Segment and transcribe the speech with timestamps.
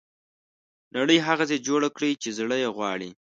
[0.95, 3.09] نړۍ هغسې جوړه کړي چې زړه یې غواړي.